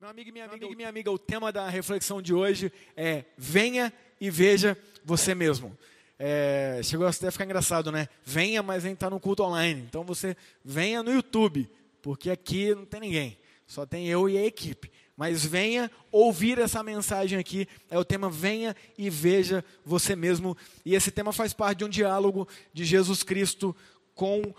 [0.00, 3.92] Meu amigo e minha amiga, minha amiga, o tema da reflexão de hoje é venha
[4.20, 5.76] e veja você mesmo.
[6.16, 8.08] É, chegou até a ficar engraçado, né?
[8.24, 9.82] Venha, mas a gente está no culto online.
[9.88, 11.68] Então você venha no YouTube,
[12.00, 13.38] porque aqui não tem ninguém.
[13.66, 14.88] Só tem eu e a equipe.
[15.16, 17.66] Mas venha ouvir essa mensagem aqui.
[17.90, 20.56] É o tema Venha e Veja Você Mesmo.
[20.84, 23.74] E esse tema faz parte de um diálogo de Jesus Cristo
[24.14, 24.54] com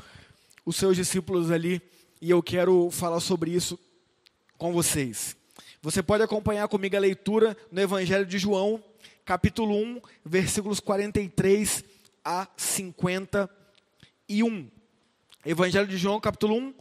[0.65, 1.81] os seus discípulos ali.
[2.21, 3.79] E eu quero falar sobre isso
[4.59, 5.35] com vocês.
[5.81, 8.83] Você pode acompanhar comigo a leitura no Evangelho de João,
[9.23, 11.83] capítulo 1, versículos 43
[12.23, 14.69] a 51.
[15.45, 16.73] Evangelho de João, capítulo 1,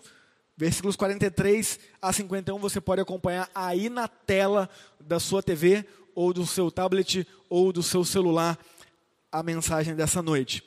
[0.57, 4.69] versículos 43 a 51, você pode acompanhar aí na tela
[4.99, 8.59] da sua TV, ou do seu tablet, ou do seu celular,
[9.31, 10.65] a mensagem dessa noite.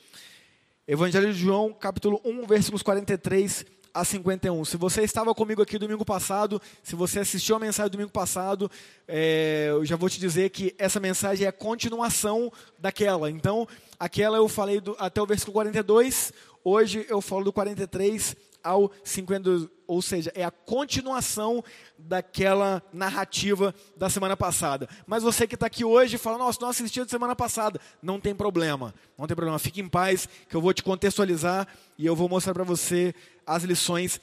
[0.87, 4.65] Evangelho de João, capítulo 1, versículos 43 a 51.
[4.65, 8.69] Se você estava comigo aqui domingo passado, se você assistiu a mensagem domingo passado,
[9.07, 13.29] é, eu já vou te dizer que essa mensagem é a continuação daquela.
[13.29, 13.67] Então,
[13.99, 16.33] aquela eu falei do, até o versículo 42,
[16.63, 21.63] hoje eu falo do 43 ao 50, ou seja, é a continuação
[21.97, 24.87] daquela narrativa da semana passada.
[25.05, 28.33] Mas você que está aqui hoje fala, nossa, não assisti a semana passada, não tem
[28.33, 31.67] problema, não tem problema, fique em paz, que eu vou te contextualizar
[31.97, 33.13] e eu vou mostrar para você
[33.45, 34.19] as lições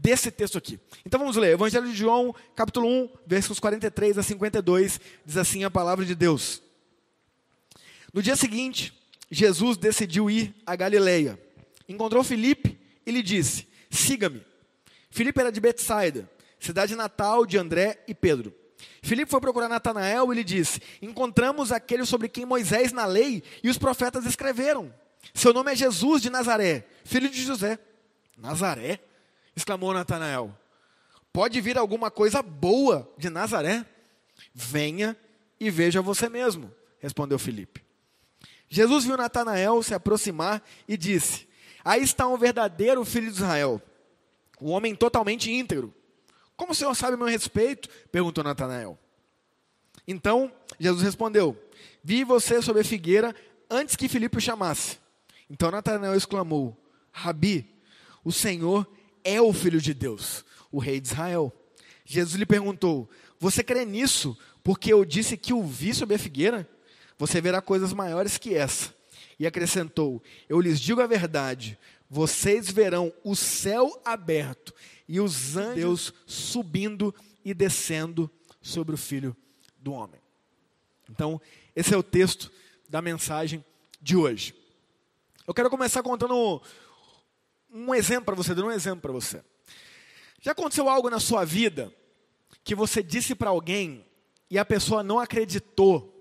[0.00, 0.78] desse texto aqui.
[1.04, 5.70] Então vamos ler, Evangelho de João, capítulo 1, versículos 43 a 52, diz assim a
[5.70, 6.62] palavra de Deus.
[8.12, 8.92] No dia seguinte,
[9.30, 11.38] Jesus decidiu ir a Galileia.
[11.88, 14.44] Encontrou Filipe e lhe disse: Siga-me.
[15.10, 18.54] Filipe era de Betsaida, cidade natal de André e Pedro.
[19.02, 23.68] Filipe foi procurar Natanael e lhe disse: Encontramos aquele sobre quem Moisés na lei e
[23.68, 24.94] os profetas escreveram.
[25.34, 27.78] Seu nome é Jesus de Nazaré, filho de José.
[28.36, 29.00] Nazaré?
[29.54, 30.56] exclamou Natanael.
[31.32, 33.84] Pode vir alguma coisa boa de Nazaré?
[34.54, 35.16] Venha
[35.58, 37.84] e veja você mesmo, respondeu Filipe.
[38.68, 41.46] Jesus viu Natanael se aproximar e disse:
[41.84, 43.80] Aí está um verdadeiro filho de Israel,
[44.60, 45.94] um homem totalmente íntegro.
[46.56, 47.88] Como o senhor sabe a meu respeito?
[48.12, 48.98] perguntou Natanael.
[50.06, 51.56] Então Jesus respondeu:
[52.02, 53.34] Vi você sob a figueira
[53.70, 54.98] antes que Filipe o chamasse.
[55.48, 56.76] Então Natanael exclamou:
[57.10, 57.66] Rabi,
[58.24, 58.86] o Senhor
[59.24, 61.52] é o Filho de Deus, o Rei de Israel.
[62.04, 63.08] Jesus lhe perguntou:
[63.38, 66.68] Você crê nisso porque eu disse que o vi sob a figueira?
[67.18, 68.94] Você verá coisas maiores que essa.
[69.40, 71.78] E acrescentou: Eu lhes digo a verdade,
[72.10, 74.74] vocês verão o céu aberto
[75.08, 78.30] e os anjos subindo e descendo
[78.60, 79.34] sobre o filho
[79.78, 80.20] do homem.
[81.08, 81.40] Então,
[81.74, 82.52] esse é o texto
[82.86, 83.64] da mensagem
[83.98, 84.54] de hoje.
[85.46, 86.60] Eu quero começar contando
[87.72, 89.42] um exemplo para você, dando um exemplo para você.
[90.42, 91.90] Já aconteceu algo na sua vida
[92.62, 94.04] que você disse para alguém
[94.50, 96.14] e a pessoa não acreditou?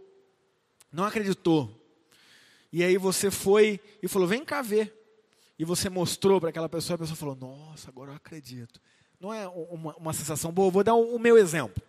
[0.92, 1.79] Não acreditou.
[2.72, 4.96] E aí você foi e falou: vem cá ver.
[5.58, 8.82] E você mostrou para aquela pessoa, e a pessoa falou: nossa, agora eu acredito.
[9.20, 10.72] Não é uma, uma sensação boa?
[10.72, 11.84] Vou dar o um, um meu exemplo.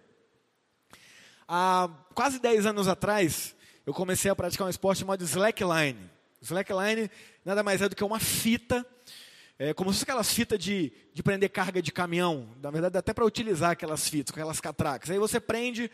[1.46, 3.54] Há quase 10 anos atrás,
[3.84, 6.10] eu comecei a praticar um esporte chamado slackline.
[6.40, 7.10] Slackline
[7.44, 8.84] nada mais é do que uma fita,
[9.58, 12.48] é, como se fosse aquelas fitas de, de prender carga de caminhão.
[12.62, 15.10] Na verdade, até para utilizar aquelas fitas, com aquelas catracas.
[15.10, 15.90] Aí você prende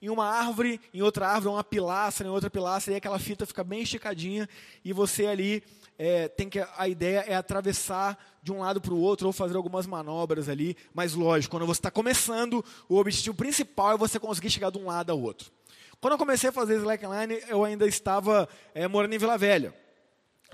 [0.00, 3.62] em uma árvore, em outra árvore, uma pilastra, em outra pilastra, e aquela fita fica
[3.62, 4.48] bem esticadinha,
[4.84, 5.62] e você ali
[5.98, 9.56] é, tem que a ideia é atravessar de um lado para o outro ou fazer
[9.56, 14.48] algumas manobras ali, mas lógico, quando você está começando, o objetivo principal é você conseguir
[14.48, 15.52] chegar de um lado ao outro.
[16.00, 19.74] Quando eu comecei a fazer slackline, eu ainda estava é, morando em Vila Velha,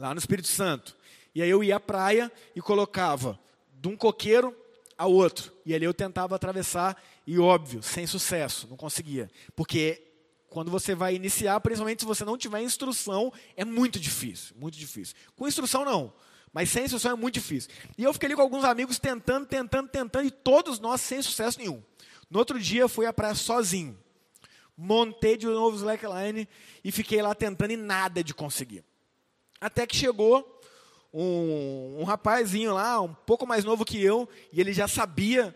[0.01, 0.97] lá no Espírito Santo.
[1.33, 3.39] E aí eu ia à praia e colocava
[3.73, 4.57] de um coqueiro
[4.97, 5.53] ao outro.
[5.65, 9.31] E ali eu tentava atravessar e óbvio, sem sucesso, não conseguia.
[9.55, 10.03] Porque
[10.49, 15.15] quando você vai iniciar, principalmente se você não tiver instrução, é muito difícil, muito difícil.
[15.34, 16.12] Com instrução não,
[16.53, 17.71] mas sem instrução é muito difícil.
[17.99, 21.59] E eu fiquei ali com alguns amigos tentando, tentando, tentando, e todos nós sem sucesso
[21.59, 21.83] nenhum.
[22.31, 23.99] No outro dia eu fui à praia sozinho.
[24.77, 26.49] Montei de novo o slackline
[26.84, 28.84] e fiquei lá tentando e nada de conseguir.
[29.60, 30.55] Até que chegou
[31.22, 35.54] um, um rapazinho lá, um pouco mais novo que eu, e ele já sabia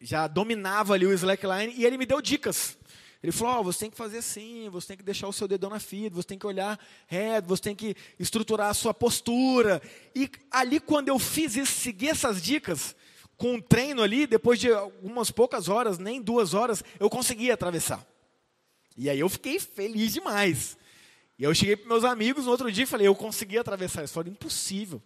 [0.00, 2.76] já dominava ali o slackline e ele me deu dicas.
[3.22, 5.70] Ele falou: oh, você tem que fazer assim, você tem que deixar o seu dedão
[5.70, 9.82] na fita, você tem que olhar reto, você tem que estruturar a sua postura.
[10.14, 12.94] E ali, quando eu fiz isso, segui essas dicas,
[13.36, 18.06] com um treino ali, depois de algumas poucas horas, nem duas horas, eu consegui atravessar.
[18.96, 20.77] E aí eu fiquei feliz demais.
[21.38, 24.00] E eu cheguei para meus amigos no outro dia e falei: eu consegui atravessar.
[24.00, 25.00] Eles falaram: impossível,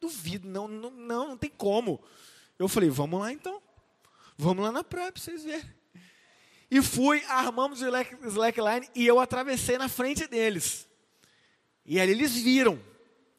[0.00, 2.02] duvido, não, não, não, não tem como.
[2.58, 3.62] Eu falei: vamos lá então.
[4.36, 5.74] Vamos lá na praia para vocês verem.
[6.70, 10.86] E fui, armamos o slackline e eu atravessei na frente deles.
[11.84, 12.80] E ali eles viram.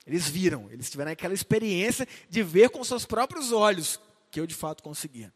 [0.07, 3.99] Eles viram, eles tiveram aquela experiência de ver com seus próprios olhos,
[4.31, 5.33] que eu de fato conseguia.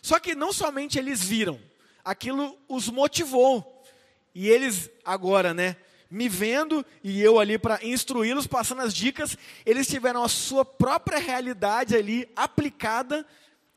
[0.00, 1.60] Só que não somente eles viram,
[2.04, 3.84] aquilo os motivou.
[4.32, 5.76] E eles agora, né,
[6.12, 11.18] me vendo e eu ali para instruí-los, passando as dicas, eles tiveram a sua própria
[11.18, 13.26] realidade ali aplicada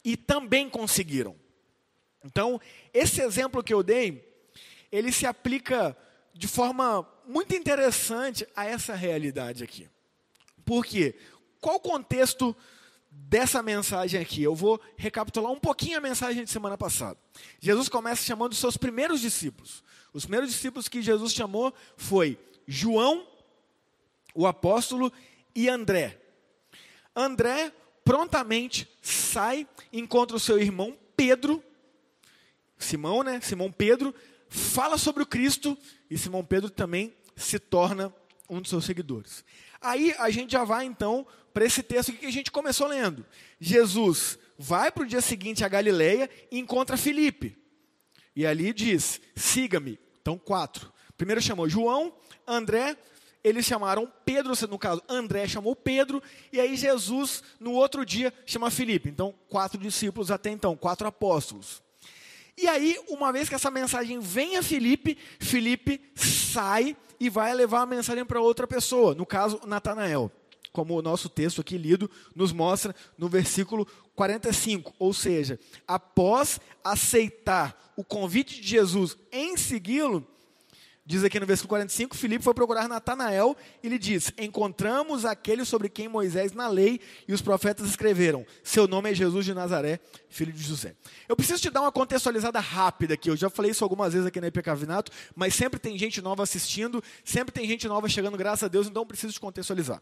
[0.04, 1.34] e também conseguiram.
[2.26, 2.60] Então,
[2.94, 4.28] esse exemplo que eu dei,
[4.92, 5.96] ele se aplica
[6.34, 9.88] de forma muito interessante a essa realidade aqui.
[10.66, 11.16] Por quê?
[11.62, 12.54] Qual o contexto
[13.10, 14.44] dessa mensagem aqui?
[14.44, 17.18] Eu vou recapitular um pouquinho a mensagem de semana passada.
[17.62, 19.86] Jesus começa chamando os seus primeiros discípulos.
[20.16, 23.28] Os primeiros discípulos que Jesus chamou foi João,
[24.34, 25.12] o apóstolo,
[25.54, 26.18] e André.
[27.14, 31.62] André prontamente sai, encontra o seu irmão Pedro,
[32.78, 33.42] Simão, né?
[33.42, 34.16] Simão Pedro,
[34.48, 35.78] fala sobre o Cristo
[36.10, 38.14] e Simão Pedro também se torna
[38.50, 39.44] um dos seus seguidores.
[39.82, 43.26] Aí a gente já vai então para esse texto que a gente começou lendo.
[43.60, 47.58] Jesus vai para o dia seguinte a Galileia e encontra Filipe.
[48.34, 50.05] E ali diz: siga-me.
[50.26, 50.92] Então, quatro.
[51.16, 52.12] Primeiro chamou João,
[52.48, 52.98] André,
[53.44, 56.20] eles chamaram Pedro, no caso, André chamou Pedro,
[56.52, 59.08] e aí Jesus, no outro dia, chama Filipe.
[59.08, 61.84] Então, quatro discípulos até então, quatro apóstolos.
[62.58, 67.82] E aí, uma vez que essa mensagem vem a Filipe, Filipe sai e vai levar
[67.82, 70.32] a mensagem para outra pessoa, no caso, Natanael.
[70.76, 74.94] Como o nosso texto aqui lido nos mostra no versículo 45.
[75.00, 75.58] Ou seja,
[75.88, 80.28] após aceitar o convite de Jesus em segui-lo,
[81.08, 85.88] Diz aqui no versículo 45, Filipe foi procurar Natanael e lhe disse: Encontramos aquele sobre
[85.88, 88.44] quem Moisés na lei e os profetas escreveram.
[88.64, 90.00] Seu nome é Jesus de Nazaré,
[90.30, 90.96] filho de José.
[91.30, 93.30] Eu preciso te dar uma contextualizada rápida aqui.
[93.30, 97.04] Eu já falei isso algumas vezes aqui na Epicavinato, mas sempre tem gente nova assistindo,
[97.24, 100.02] sempre tem gente nova chegando, graças a Deus, então preciso te contextualizar.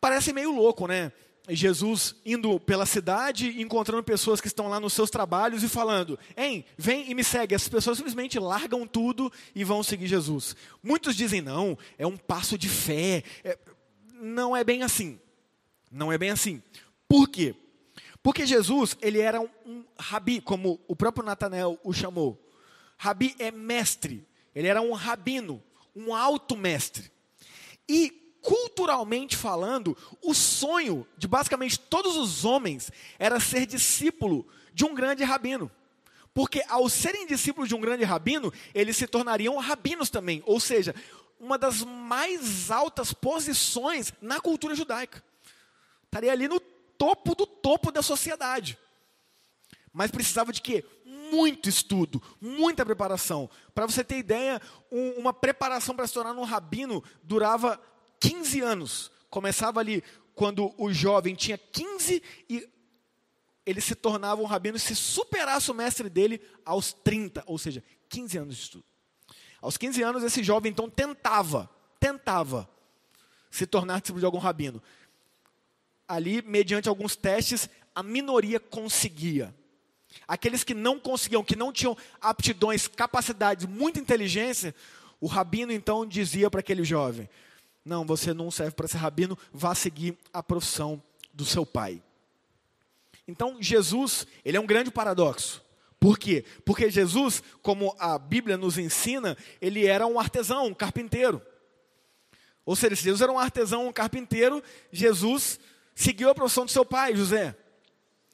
[0.00, 1.12] Parece meio louco, né?
[1.48, 6.64] Jesus indo pela cidade, encontrando pessoas que estão lá nos seus trabalhos e falando: Hein,
[6.76, 7.54] vem e me segue.
[7.54, 10.56] As pessoas simplesmente largam tudo e vão seguir Jesus.
[10.82, 13.22] Muitos dizem: Não, é um passo de fé.
[13.44, 13.56] É...
[14.14, 15.20] Não é bem assim.
[15.90, 16.62] Não é bem assim.
[17.08, 17.54] Por quê?
[18.22, 22.42] Porque Jesus, ele era um, um rabi, como o próprio Natanael o chamou.
[22.98, 24.26] Rabi é mestre.
[24.52, 25.62] Ele era um rabino,
[25.94, 27.12] um alto mestre.
[27.88, 28.25] E
[28.86, 35.24] culturalmente falando, o sonho de basicamente todos os homens era ser discípulo de um grande
[35.24, 35.68] rabino.
[36.32, 40.94] Porque ao serem discípulos de um grande rabino, eles se tornariam rabinos também, ou seja,
[41.40, 45.22] uma das mais altas posições na cultura judaica.
[46.04, 48.78] Estaria ali no topo do topo da sociedade.
[49.92, 50.84] Mas precisava de quê?
[51.04, 53.50] Muito estudo, muita preparação.
[53.74, 54.60] Para você ter ideia,
[54.92, 57.80] um, uma preparação para se tornar um rabino durava
[58.20, 59.10] 15 anos.
[59.30, 60.02] Começava ali
[60.34, 62.68] quando o jovem tinha 15 e
[63.64, 68.38] ele se tornava um rabino se superasse o mestre dele aos 30, ou seja, 15
[68.38, 68.84] anos de estudo.
[69.60, 71.68] Aos 15 anos, esse jovem então tentava,
[71.98, 72.70] tentava
[73.50, 74.80] se tornar discípulo de algum rabino.
[76.06, 79.52] Ali, mediante alguns testes, a minoria conseguia.
[80.28, 84.72] Aqueles que não conseguiam, que não tinham aptidões, capacidades, muita inteligência,
[85.20, 87.28] o rabino então dizia para aquele jovem:
[87.86, 91.00] não, você não serve para ser rabino, vá seguir a profissão
[91.32, 92.02] do seu pai.
[93.28, 95.64] Então, Jesus, ele é um grande paradoxo.
[96.00, 96.44] Por quê?
[96.64, 101.40] Porque Jesus, como a Bíblia nos ensina, ele era um artesão, um carpinteiro.
[102.64, 105.60] Ou seja, se Jesus era um artesão, um carpinteiro, Jesus
[105.94, 107.56] seguiu a profissão do seu pai, José.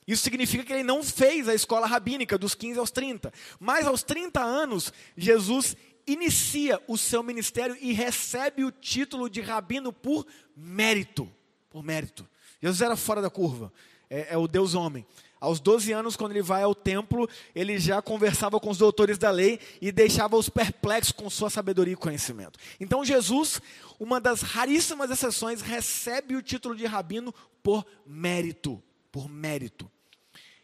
[0.06, 3.32] Isso significa que ele não fez a escola rabínica dos 15 aos 30.
[3.60, 9.92] Mas aos 30 anos, Jesus inicia o seu ministério e recebe o título de rabino
[9.92, 11.30] por mérito.
[11.70, 12.28] Por mérito.
[12.60, 13.72] Jesus era fora da curva.
[14.08, 15.06] É, é, o Deus homem.
[15.40, 19.30] Aos 12 anos, quando ele vai ao templo, ele já conversava com os doutores da
[19.30, 22.58] lei e deixava-os perplexos com sua sabedoria e conhecimento.
[22.78, 23.60] Então, Jesus,
[23.98, 28.80] uma das raríssimas exceções, recebe o título de rabino por mérito.
[29.10, 29.90] Por mérito.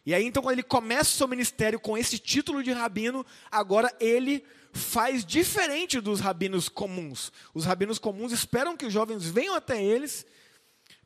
[0.05, 3.93] E aí, então, quando ele começa o seu ministério com esse título de rabino, agora
[3.99, 7.31] ele faz diferente dos rabinos comuns.
[7.53, 10.25] Os rabinos comuns esperam que os jovens venham até eles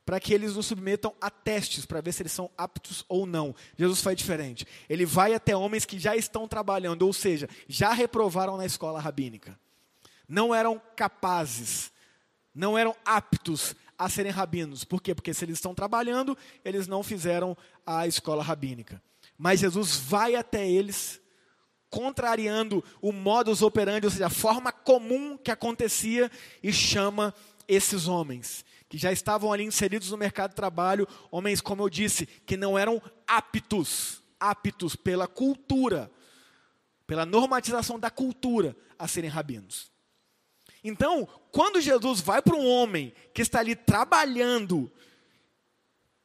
[0.04, 3.54] para que eles nos submetam a testes para ver se eles são aptos ou não.
[3.76, 4.66] Jesus faz diferente.
[4.88, 9.58] Ele vai até homens que já estão trabalhando, ou seja, já reprovaram na escola rabínica.
[10.28, 11.90] Não eram capazes,
[12.54, 14.84] não eram aptos a serem rabinos.
[14.84, 15.14] Por quê?
[15.14, 17.56] Porque se eles estão trabalhando, eles não fizeram
[17.86, 19.02] a escola rabínica.
[19.38, 21.20] Mas Jesus vai até eles
[21.94, 26.28] contrariando o modus operandi, ou seja, a forma comum que acontecia,
[26.60, 27.32] e chama
[27.68, 32.26] esses homens, que já estavam ali inseridos no mercado de trabalho, homens, como eu disse,
[32.26, 36.10] que não eram aptos, aptos pela cultura,
[37.06, 39.88] pela normatização da cultura, a serem rabinos.
[40.82, 44.90] Então, quando Jesus vai para um homem que está ali trabalhando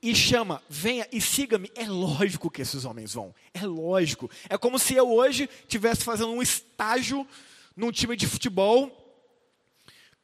[0.02, 3.36] e chama, venha e siga-me, é lógico que esses homens vão.
[3.54, 4.30] É lógico.
[4.50, 7.28] É como se eu hoje estivesse fazendo um estágio
[7.76, 8.96] num time de futebol,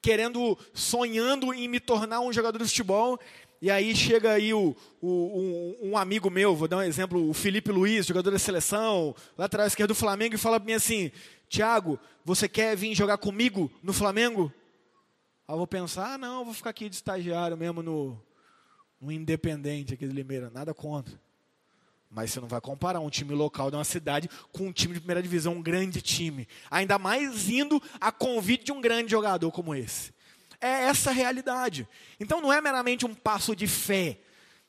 [0.02, 3.20] querendo, sonhando em me tornar um jogador de futebol.
[3.62, 7.34] E aí chega aí o, o, um, um, amigo meu, vou dar um exemplo, o
[7.34, 11.12] Felipe Luiz, jogador da seleção, lateral esquerdo do Flamengo, e fala para mim assim:
[11.50, 14.54] Tiago, você quer vir jogar comigo no Flamengo?
[15.48, 18.22] Aí eu vou pensar: ah, não, eu vou ficar aqui de estagiário mesmo no,
[19.00, 21.20] no Independente aqui de Limeira, nada contra.
[22.10, 25.00] Mas você não vai comparar um time local de uma cidade com um time de
[25.00, 26.48] primeira divisão, um grande time.
[26.72, 30.14] Ainda mais indo a convite de um grande jogador como esse.
[30.62, 31.88] É essa a realidade.
[32.20, 34.20] Então não é meramente um passo de fé.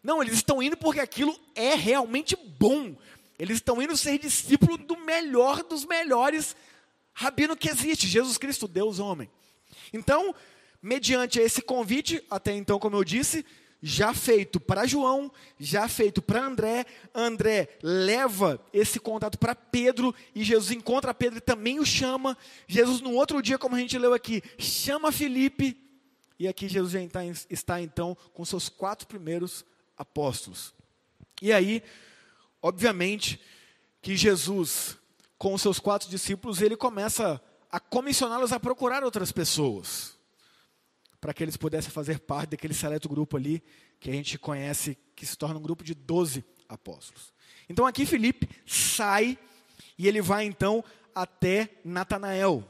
[0.02, 2.96] Não, eles estão indo porque aquilo é realmente bom.
[3.38, 6.56] Eles estão indo ser discípulo do melhor dos melhores
[7.12, 9.30] rabino que existe, Jesus Cristo, Deus homem.
[9.90, 10.34] Então,
[10.82, 13.44] mediante esse convite, até então, como eu disse,
[13.82, 16.86] já feito para João, já feito para André.
[17.14, 22.36] André leva esse contato para Pedro e Jesus encontra Pedro e também o chama.
[22.66, 25.76] Jesus, no outro dia, como a gente leu aqui, chama Felipe.
[26.38, 29.64] E aqui Jesus está, está então com seus quatro primeiros
[29.96, 30.74] apóstolos.
[31.40, 31.82] E aí,
[32.60, 33.40] obviamente,
[34.02, 34.96] que Jesus,
[35.38, 37.40] com seus quatro discípulos, ele começa
[37.70, 40.15] a comissioná-los a procurar outras pessoas
[41.20, 43.62] para que eles pudessem fazer parte daquele seleto grupo ali,
[43.98, 47.32] que a gente conhece, que se torna um grupo de 12 apóstolos.
[47.68, 49.38] Então aqui Felipe sai
[49.98, 52.62] e ele vai então até Natanael,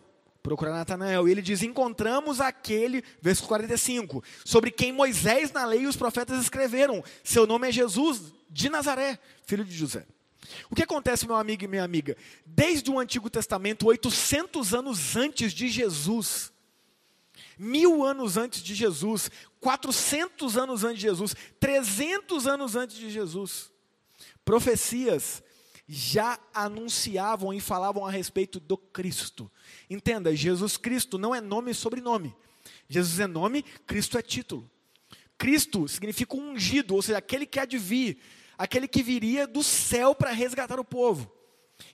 [0.43, 1.27] procurar Natanael.
[1.27, 6.41] E ele diz: Encontramos aquele, versículo 45, sobre quem Moisés na lei e os profetas
[6.41, 7.03] escreveram.
[7.25, 10.07] Seu nome é Jesus de Nazaré, filho de José.
[10.71, 12.17] O que acontece, meu amigo e minha amiga?
[12.45, 16.53] Desde o Antigo Testamento, 800 anos antes de Jesus,
[17.59, 23.71] mil anos antes de Jesus, 400 anos antes de Jesus, 300 anos antes de Jesus,
[24.45, 25.43] profecias
[25.89, 29.51] já anunciavam e falavam a respeito do Cristo.
[29.89, 32.35] Entenda, Jesus Cristo não é nome e sobrenome.
[32.89, 34.69] Jesus é nome, Cristo é título.
[35.39, 38.19] Cristo significa ungido, ou seja, aquele que há de vir,
[38.59, 41.31] aquele que viria do céu para resgatar o povo.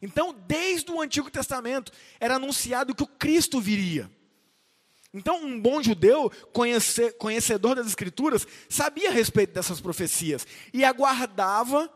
[0.01, 4.11] Então, desde o Antigo Testamento, era anunciado que o Cristo viria.
[5.15, 11.93] Então, um bom judeu, conhecer, conhecedor das Escrituras, sabia a respeito dessas profecias e aguardava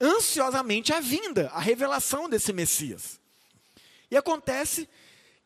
[0.00, 3.20] ansiosamente a vinda, a revelação desse Messias.
[4.10, 4.88] E acontece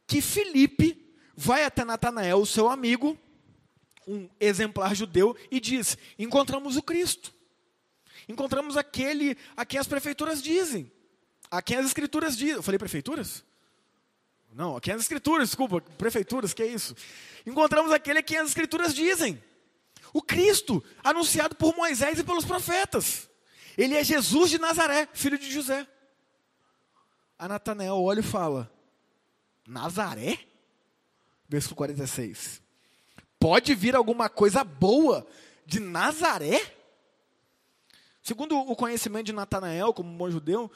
[0.06, 1.02] que Filipe
[1.34, 3.18] vai até Natanael, seu amigo,
[4.06, 7.32] um exemplar judeu, e diz: Encontramos o Cristo.
[8.28, 10.90] Encontramos aquele a quem as prefeituras dizem,
[11.50, 12.56] a quem as escrituras dizem.
[12.56, 13.44] Eu falei prefeituras?
[14.54, 16.94] Não, aqui as escrituras, desculpa, prefeituras, que é isso?
[17.44, 19.42] Encontramos aquele que as escrituras dizem.
[20.12, 23.28] O Cristo, anunciado por Moisés e pelos profetas.
[23.76, 25.84] Ele é Jesus de Nazaré, filho de José.
[27.36, 28.70] A Natanael olha e fala:
[29.66, 30.38] Nazaré?
[31.48, 32.62] Versículo 46.
[33.40, 35.26] Pode vir alguma coisa boa
[35.66, 36.60] de Nazaré?
[38.22, 40.70] Segundo o conhecimento de Natanael, como bom judeu,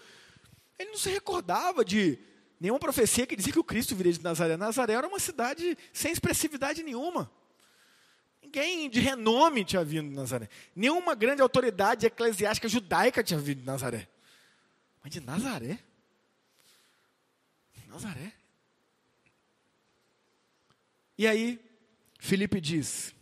[0.77, 2.19] ele não se recordava de
[2.61, 4.57] nenhuma profecia que dizia que o Cristo viria de Nazaré.
[4.57, 7.31] Nazaré era uma cidade sem expressividade nenhuma.
[8.43, 10.49] Ninguém de renome tinha vindo de Nazaré.
[10.75, 14.09] Nenhuma grande autoridade eclesiástica judaica tinha vindo de Nazaré.
[15.03, 15.79] Mas de Nazaré?
[17.89, 18.33] Nazaré.
[21.17, 21.59] E aí,
[22.21, 23.13] Felipe diz,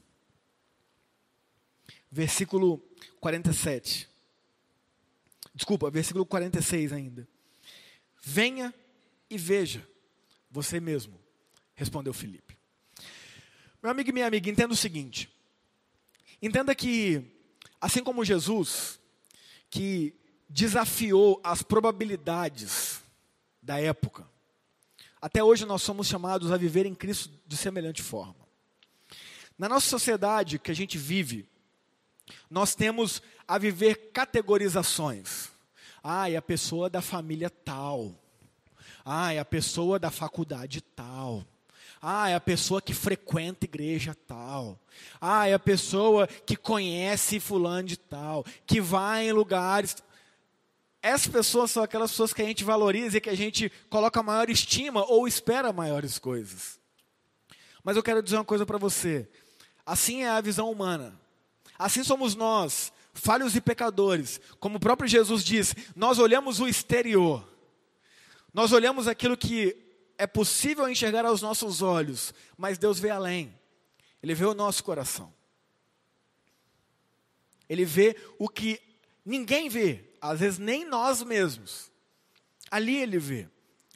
[2.10, 2.78] versículo
[3.20, 4.08] 47.
[5.54, 7.26] Desculpa, versículo 46 ainda.
[8.22, 8.74] Venha
[9.28, 9.86] e veja
[10.50, 11.20] você mesmo,
[11.74, 12.56] respondeu Filipe.
[13.82, 15.28] Meu amigo e minha amiga, entenda o seguinte:
[16.40, 17.22] entenda que,
[17.80, 18.98] assim como Jesus,
[19.68, 20.14] que
[20.48, 23.02] desafiou as probabilidades
[23.62, 24.28] da época,
[25.20, 28.46] até hoje nós somos chamados a viver em Cristo de semelhante forma.
[29.58, 31.48] Na nossa sociedade que a gente vive,
[32.50, 35.50] nós temos a viver categorizações.
[36.02, 38.14] Ah, e a pessoa da família tal
[39.08, 41.46] ah, é a pessoa da faculdade tal.
[42.02, 44.80] Ah, é a pessoa que frequenta igreja tal.
[45.20, 49.96] Ah, é a pessoa que conhece fulano de tal, que vai em lugares.
[51.00, 54.50] essas pessoas são aquelas pessoas que a gente valoriza e que a gente coloca maior
[54.50, 56.80] estima ou espera maiores coisas.
[57.84, 59.28] Mas eu quero dizer uma coisa para você.
[59.86, 61.14] Assim é a visão humana.
[61.78, 64.40] Assim somos nós, falhos e pecadores.
[64.58, 67.55] Como o próprio Jesus diz, nós olhamos o exterior.
[68.56, 69.76] Nós olhamos aquilo que
[70.16, 73.54] é possível enxergar aos nossos olhos, mas Deus vê além.
[74.22, 75.30] Ele vê o nosso coração.
[77.68, 78.80] Ele vê o que
[79.22, 81.92] ninguém vê, às vezes nem nós mesmos.
[82.70, 83.46] Ali ele vê,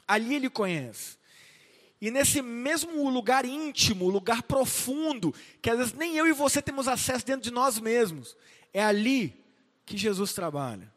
[0.07, 1.17] ali ele conhece.
[1.99, 6.87] E nesse mesmo lugar íntimo, lugar profundo, que às vezes nem eu e você temos
[6.87, 8.37] acesso dentro de nós mesmos,
[8.71, 9.43] é ali
[9.87, 10.93] que Jesus trabalha.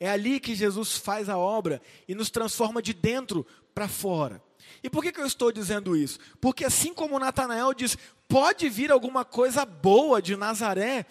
[0.00, 4.42] É ali que Jesus faz a obra e nos transforma de dentro para fora.
[4.82, 6.18] E por que, que eu estou dizendo isso?
[6.40, 11.04] Porque assim como Natanael diz, pode vir alguma coisa boa de Nazaré,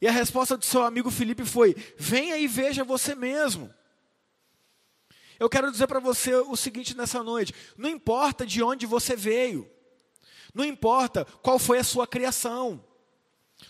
[0.00, 3.72] e a resposta do seu amigo Felipe foi: venha e veja você mesmo.
[5.38, 9.70] Eu quero dizer para você o seguinte nessa noite: não importa de onde você veio,
[10.54, 12.82] não importa qual foi a sua criação,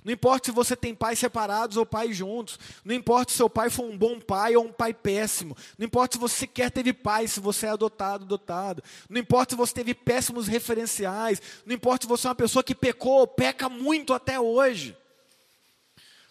[0.04, 2.58] não importa se você tem pais separados ou pais juntos.
[2.84, 5.56] Não importa se seu pai foi um bom pai ou um pai péssimo.
[5.76, 8.82] Não importa se você sequer teve pai, se você é adotado, adotado.
[9.08, 11.42] Não importa se você teve péssimos referenciais.
[11.66, 14.96] Não importa se você é uma pessoa que pecou ou peca muito até hoje.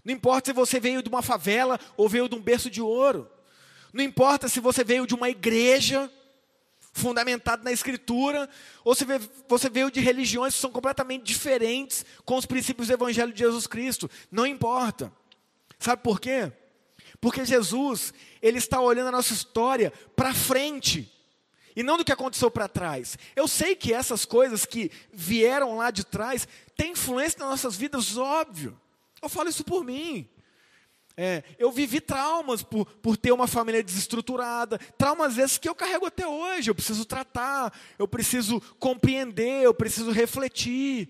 [0.04, 3.30] Não importa se você veio de uma favela ou veio de um berço de ouro.
[3.94, 6.12] Não importa se você veio de uma igreja
[6.92, 8.50] fundamentado na Escritura,
[8.84, 9.06] ou se
[9.48, 13.68] você veio de religiões que são completamente diferentes com os princípios do Evangelho de Jesus
[13.68, 14.10] Cristo.
[14.32, 15.12] Não importa.
[15.80, 16.52] Sabe por quê?
[17.22, 21.12] Porque Jesus, Ele está olhando a nossa história para frente.
[21.76, 23.18] E não do que aconteceu para trás.
[23.36, 28.18] Eu sei que essas coisas que vieram lá de trás têm influência nas nossas vidas,
[28.18, 28.80] óbvio.
[29.22, 30.28] Eu falo isso por mim.
[31.22, 36.06] É, eu vivi traumas por, por ter uma família desestruturada, traumas esses que eu carrego
[36.06, 36.70] até hoje.
[36.70, 41.10] Eu preciso tratar, eu preciso compreender, eu preciso refletir.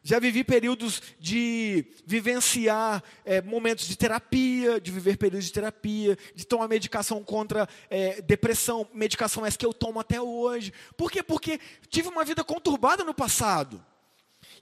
[0.00, 6.46] Já vivi períodos de vivenciar é, momentos de terapia, de viver períodos de terapia, de
[6.46, 10.72] tomar medicação contra é, depressão, medicação essa que eu tomo até hoje.
[10.96, 11.20] Por quê?
[11.20, 11.58] Porque
[11.90, 13.84] tive uma vida conturbada no passado.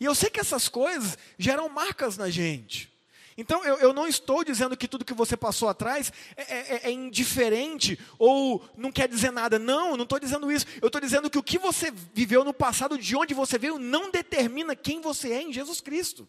[0.01, 2.96] E eu sei que essas coisas geram marcas na gente.
[3.39, 6.91] Então, eu, eu, não estou dizendo que tudo que você passou atrás é, é, é,
[6.91, 9.59] indiferente ou não quer dizer nada.
[9.59, 10.65] Não, não estou dizendo isso.
[10.81, 14.11] Eu estou dizendo que o que você viveu no passado, de onde você veio, não
[14.11, 16.27] determina quem você é em Jesus Cristo.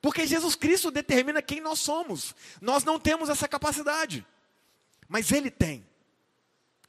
[0.00, 2.34] Porque Jesus Cristo determina quem nós somos.
[2.58, 4.26] Nós não temos essa capacidade.
[5.06, 5.86] Mas Ele tem.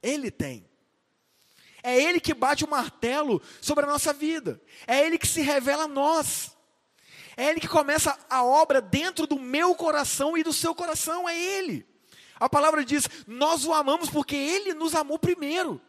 [0.02, 0.66] Ele tem.
[1.84, 4.62] É Ele que bate o martelo sobre a nossa vida.
[4.88, 6.55] É Ele que se revela a nós.
[7.38, 11.38] É Ele que começa a obra dentro do meu coração e do seu coração, é
[11.38, 11.86] Ele.
[12.40, 15.82] A palavra diz: Nós o amamos porque Ele nos amou primeiro.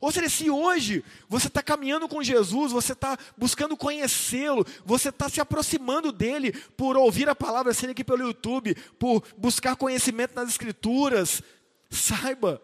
[0.00, 5.28] Ou seja, se hoje você está caminhando com Jesus, você está buscando conhecê-lo, você está
[5.28, 10.48] se aproximando dele por ouvir a palavra sendo aqui pelo YouTube, por buscar conhecimento nas
[10.48, 11.42] Escrituras,
[11.90, 12.62] saiba,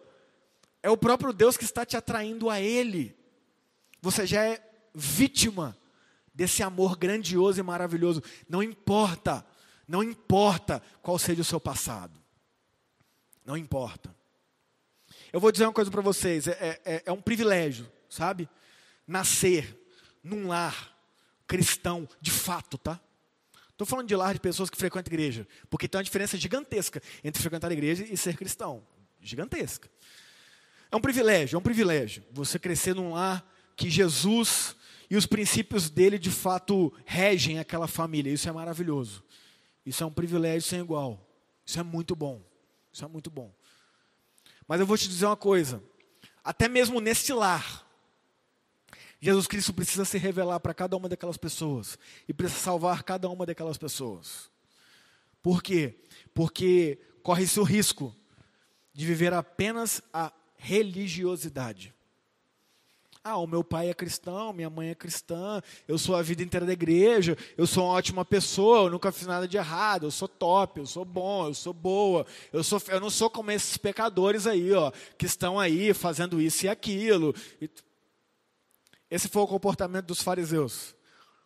[0.81, 3.15] é o próprio Deus que está te atraindo a Ele.
[4.01, 4.59] Você já é
[4.95, 5.77] vítima
[6.37, 8.21] desse amor grandioso e maravilhoso.
[8.47, 9.43] Não importa,
[9.87, 12.21] não importa qual seja o seu passado.
[13.43, 14.15] Não importa.
[15.33, 18.47] Eu vou dizer uma coisa para vocês: é, é, é um privilégio, sabe?
[19.07, 19.75] Nascer
[20.23, 20.95] num lar
[21.47, 22.99] cristão, de fato, tá?
[23.71, 27.41] Estou falando de lar de pessoas que frequentam igreja, porque tem uma diferença gigantesca entre
[27.41, 28.85] frequentar a igreja e ser cristão.
[29.19, 29.89] Gigantesca.
[30.91, 32.23] É um privilégio, é um privilégio.
[32.31, 33.43] Você crescer num lar
[33.75, 34.75] que Jesus
[35.09, 38.31] e os princípios dele de fato regem aquela família.
[38.31, 39.23] Isso é maravilhoso.
[39.85, 41.25] Isso é um privilégio sem igual.
[41.65, 42.41] Isso é muito bom.
[42.91, 43.53] Isso é muito bom.
[44.67, 45.81] Mas eu vou te dizer uma coisa:
[46.43, 47.87] até mesmo nesse lar,
[49.19, 53.45] Jesus Cristo precisa se revelar para cada uma daquelas pessoas e precisa salvar cada uma
[53.45, 54.51] daquelas pessoas.
[55.41, 56.03] Por quê?
[56.33, 58.15] Porque corre-se o risco
[58.93, 61.93] de viver apenas a religiosidade.
[63.29, 66.65] Ah, o meu pai é cristão, minha mãe é cristã, eu sou a vida inteira
[66.65, 70.29] da igreja, eu sou uma ótima pessoa, eu nunca fiz nada de errado, eu sou
[70.29, 74.47] top, eu sou bom, eu sou boa, eu, sou, eu não sou como esses pecadores
[74.47, 77.35] aí, ó, que estão aí fazendo isso e aquilo.
[79.11, 80.95] Esse foi o comportamento dos fariseus.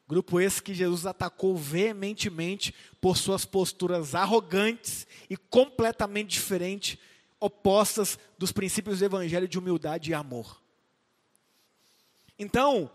[0.08, 7.00] Grupo esse que Jesus atacou veementemente por suas posturas arrogantes e completamente diferentes,
[7.40, 10.61] opostas dos princípios do evangelho de humildade e amor.
[12.42, 12.90] Então,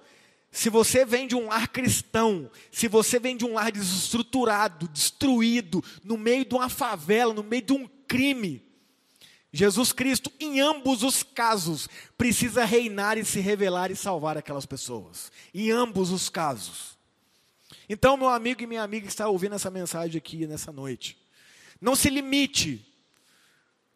[0.50, 5.84] se você vem de um lar cristão, se você vem de um lar desestruturado, destruído,
[6.02, 8.60] no meio de uma favela, no meio de um crime,
[9.52, 15.30] Jesus Cristo, em ambos os casos, precisa reinar e se revelar e salvar aquelas pessoas.
[15.54, 16.98] Em ambos os casos.
[17.88, 21.16] Então, meu amigo e minha amiga que está ouvindo essa mensagem aqui nessa noite,
[21.80, 22.84] não se limite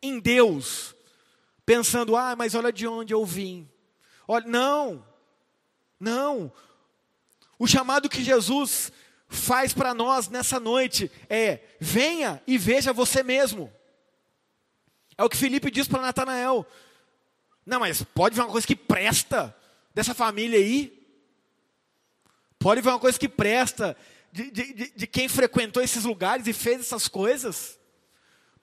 [0.01, 0.95] em Deus,
[1.67, 3.69] pensando, ah, mas olha de onde eu vim.
[4.29, 5.10] Olha, não,
[6.01, 6.51] não.
[7.59, 8.91] O chamado que Jesus
[9.29, 13.71] faz para nós nessa noite é: venha e veja você mesmo.
[15.17, 16.67] É o que Felipe diz para Natanael.
[17.67, 19.55] Não, mas pode ver uma coisa que presta
[19.95, 20.99] dessa família aí?
[22.59, 23.97] Pode ver uma coisa que presta
[24.33, 27.79] de, de, de quem frequentou esses lugares e fez essas coisas?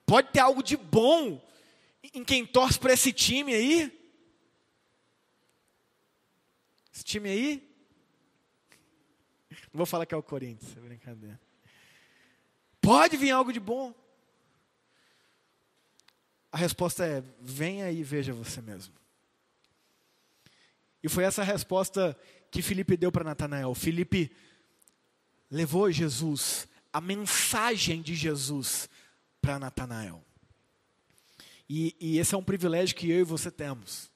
[0.04, 1.40] Pode ter algo de bom
[2.14, 3.97] em quem torce para esse time aí?
[6.98, 7.62] Esse time aí?
[9.72, 11.40] Não vou falar que é o Corinthians, é brincadeira.
[12.80, 13.94] Pode vir algo de bom.
[16.50, 18.92] A resposta é: venha e veja você mesmo.
[21.00, 22.18] E foi essa resposta
[22.50, 23.72] que Felipe deu para Natanael.
[23.76, 24.34] Felipe
[25.48, 28.90] levou Jesus, a mensagem de Jesus,
[29.40, 30.20] para Natanael.
[31.68, 34.10] E, e esse é um privilégio que eu e você temos.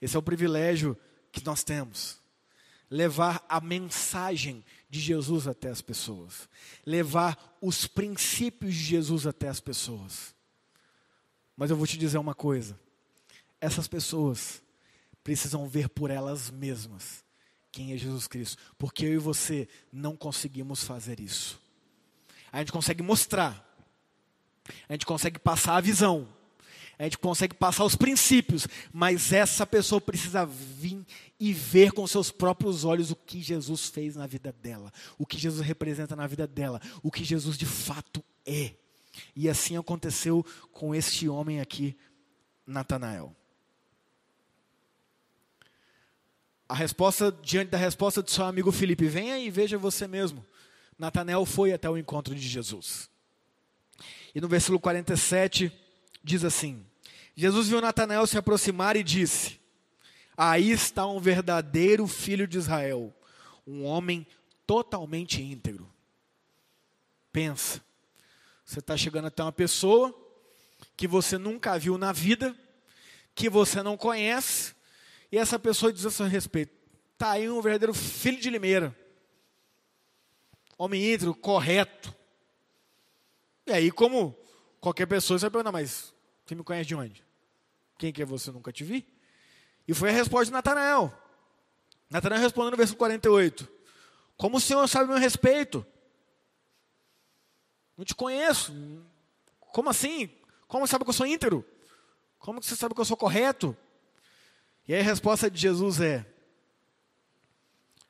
[0.00, 0.98] Esse é o privilégio
[1.34, 2.18] que nós temos.
[2.90, 6.48] Levar a mensagem de Jesus até as pessoas.
[6.86, 10.34] Levar os princípios de Jesus até as pessoas.
[11.56, 12.78] Mas eu vou te dizer uma coisa:
[13.60, 14.62] essas pessoas
[15.22, 17.24] precisam ver por elas mesmas
[17.72, 21.60] quem é Jesus Cristo, porque eu e você não conseguimos fazer isso.
[22.52, 23.66] A gente consegue mostrar,
[24.88, 26.28] a gente consegue passar a visão,
[26.98, 31.04] a gente consegue passar os princípios, mas essa pessoa precisa vir
[31.38, 35.38] e ver com seus próprios olhos o que Jesus fez na vida dela, o que
[35.38, 38.74] Jesus representa na vida dela, o que Jesus de fato é.
[39.34, 41.96] E assim aconteceu com este homem aqui,
[42.66, 43.34] Natanael.
[46.68, 50.44] A resposta, diante da resposta do seu amigo Felipe, venha e veja você mesmo.
[50.98, 53.10] Natanael foi até o encontro de Jesus.
[54.34, 55.72] E no versículo 47
[56.24, 56.84] diz assim:
[57.36, 59.60] Jesus viu Natanael se aproximar e disse:
[60.36, 63.14] Aí está um verdadeiro filho de Israel,
[63.66, 64.26] um homem
[64.66, 65.92] totalmente íntegro.
[67.30, 67.84] Pensa,
[68.64, 70.14] você está chegando até uma pessoa
[70.96, 72.56] que você nunca viu na vida,
[73.34, 74.74] que você não conhece,
[75.30, 76.72] e essa pessoa diz a seu respeito:
[77.12, 78.96] está aí um verdadeiro filho de Limeira,
[80.78, 82.14] homem íntegro, correto.
[83.66, 84.38] E aí, como
[84.80, 86.13] qualquer pessoa, você vai perguntar, mas
[86.44, 87.24] você me conhece de onde?
[87.98, 88.50] Quem que é você?
[88.50, 89.06] Nunca te vi?
[89.86, 91.12] E foi a resposta de Natanael.
[92.10, 93.68] Natanael respondeu no versículo 48:
[94.36, 95.86] Como o Senhor sabe meu respeito?
[97.96, 98.72] Não te conheço.
[99.58, 100.30] Como assim?
[100.66, 101.64] Como sabe que eu sou íntegro?
[102.38, 103.76] Como que você sabe que eu sou correto?
[104.86, 106.26] E aí a resposta de Jesus é: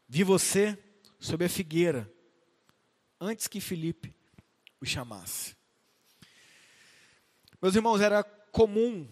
[0.08, 0.78] Vi você
[1.20, 2.10] sob a figueira
[3.20, 4.14] antes que Felipe
[4.80, 5.53] o chamasse.
[7.64, 8.22] Meus irmãos, era
[8.52, 9.08] comum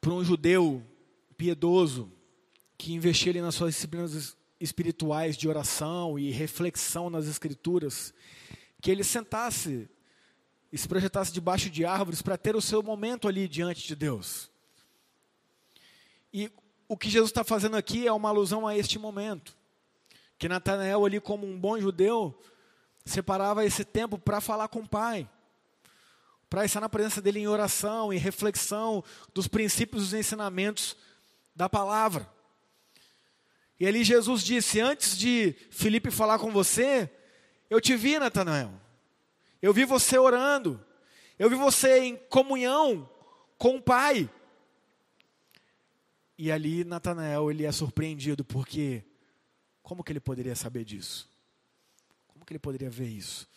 [0.00, 0.82] para um judeu
[1.36, 2.12] piedoso
[2.76, 8.12] que investia ali nas suas disciplinas espirituais de oração e reflexão nas escrituras,
[8.82, 9.88] que ele sentasse
[10.72, 14.50] e se projetasse debaixo de árvores para ter o seu momento ali diante de Deus.
[16.34, 16.50] E
[16.88, 19.56] o que Jesus está fazendo aqui é uma alusão a este momento.
[20.36, 22.36] Que Natanael, ali, como um bom judeu,
[23.04, 25.30] separava esse tempo para falar com o Pai,
[26.48, 29.02] para estar na presença dele em oração, em reflexão
[29.34, 30.96] dos princípios e dos ensinamentos
[31.54, 32.30] da palavra.
[33.78, 37.10] E ali Jesus disse: Antes de Felipe falar com você,
[37.68, 38.72] eu te vi, Natanael.
[39.60, 40.84] Eu vi você orando.
[41.38, 43.08] Eu vi você em comunhão
[43.58, 44.30] com o Pai.
[46.38, 49.04] E ali Natanael ele é surpreendido porque
[49.82, 51.28] como que ele poderia saber disso?
[52.28, 53.48] Como que ele poderia ver isso?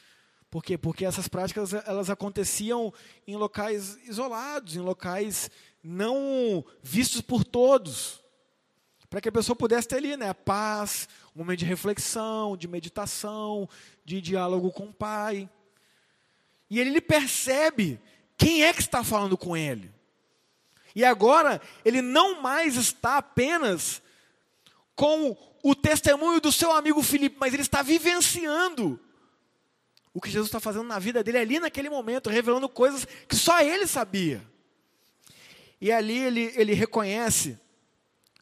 [0.49, 0.77] Por quê?
[0.77, 2.93] Porque essas práticas elas aconteciam
[3.27, 5.49] em locais isolados, em locais
[5.83, 8.23] não vistos por todos
[9.09, 12.67] para que a pessoa pudesse ter ali, né, a paz, um momento de reflexão, de
[12.67, 13.67] meditação,
[14.05, 15.49] de diálogo com o Pai.
[16.69, 17.99] E ele, ele percebe
[18.37, 19.91] quem é que está falando com ele.
[20.95, 24.01] E agora ele não mais está apenas
[24.95, 28.99] com o testemunho do seu amigo Filipe, mas ele está vivenciando
[30.13, 33.61] o que Jesus está fazendo na vida dele ali naquele momento, revelando coisas que só
[33.61, 34.41] ele sabia.
[35.79, 37.57] E ali ele, ele reconhece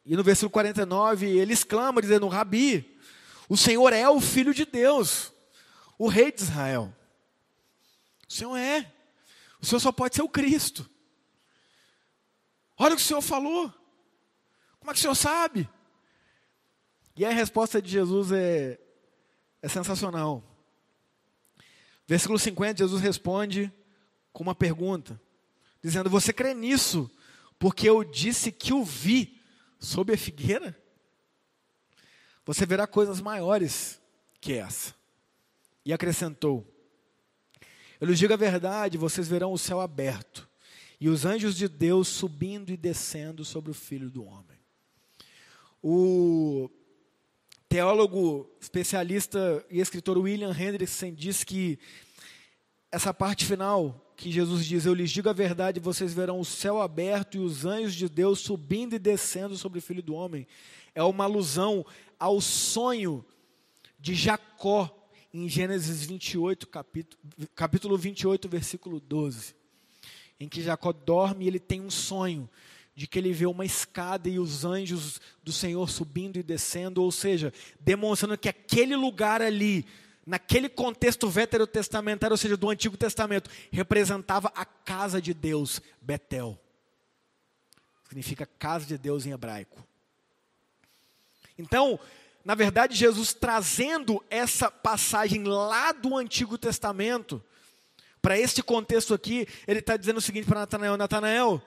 [0.07, 2.97] e no versículo 49 ele exclama, dizendo: Rabi,
[3.49, 5.33] o Senhor é o Filho de Deus,
[5.97, 6.95] o Rei de Israel.
[8.27, 8.89] O Senhor é.
[9.61, 10.89] O Senhor só pode ser o Cristo.
[12.77, 13.69] Olha o que o Senhor falou.
[14.79, 15.69] Como é que o Senhor sabe?
[17.13, 18.79] E a resposta de Jesus é,
[19.61, 20.41] é sensacional.
[22.07, 23.71] Versículo 50, Jesus responde
[24.31, 25.21] com uma pergunta,
[25.83, 27.11] dizendo: Você crê nisso,
[27.59, 29.41] porque eu disse que o vi
[29.77, 30.75] sob a figueira?
[32.45, 34.01] Você verá coisas maiores
[34.39, 34.95] que essa.
[35.83, 36.65] E acrescentou:
[37.99, 40.47] Eu lhes digo a verdade, vocês verão o céu aberto
[40.99, 44.57] e os anjos de Deus subindo e descendo sobre o filho do homem.
[45.81, 46.69] O
[47.69, 51.77] teólogo, especialista e escritor William Hendrickson diz que
[52.91, 56.81] essa parte final que Jesus diz: Eu lhes digo a verdade, vocês verão o céu
[56.81, 60.47] aberto e os anjos de Deus subindo e descendo sobre o filho do homem.
[60.95, 61.85] É uma alusão
[62.19, 63.23] ao sonho
[63.99, 64.93] de Jacó
[65.33, 67.21] em Gênesis 28, capítulo,
[67.53, 69.53] capítulo 28, versículo 12,
[70.39, 72.49] em que Jacó dorme e ele tem um sonho
[72.97, 77.11] de que ele vê uma escada e os anjos do Senhor subindo e descendo, ou
[77.11, 79.85] seja, demonstrando que aquele lugar ali,
[80.25, 86.59] naquele contexto veterotestamentário, ou seja, do Antigo Testamento, representava a casa de Deus, Betel.
[88.05, 89.85] Significa casa de Deus em hebraico.
[91.55, 91.99] Então,
[92.43, 97.43] na verdade, Jesus trazendo essa passagem lá do Antigo Testamento,
[98.23, 101.61] para este contexto aqui, ele está dizendo o seguinte para Natanael: Natanael,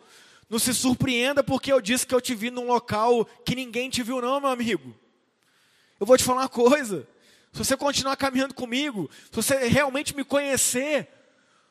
[0.50, 4.02] não se surpreenda porque eu disse que eu te vi num local que ninguém te
[4.02, 4.98] viu, não, meu amigo.
[6.00, 7.06] Eu vou te falar uma coisa.
[7.52, 11.08] Se você continuar caminhando comigo, se você realmente me conhecer,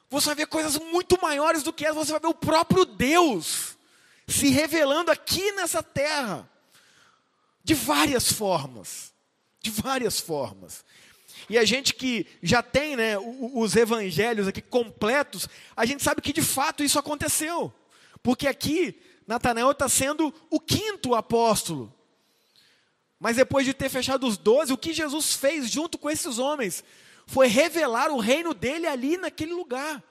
[0.09, 1.95] você vai ver coisas muito maiores do que essa.
[1.95, 3.77] Você vai ver o próprio Deus
[4.25, 6.49] se revelando aqui nessa terra.
[7.61, 9.13] De várias formas.
[9.61, 10.85] De várias formas.
[11.49, 16.31] E a gente que já tem né, os evangelhos aqui completos, a gente sabe que
[16.31, 17.73] de fato isso aconteceu.
[18.21, 21.93] Porque aqui, Natanael está sendo o quinto apóstolo.
[23.19, 26.83] Mas depois de ter fechado os doze, o que Jesus fez junto com esses homens
[27.27, 30.03] foi revelar o reino dele ali naquele lugar,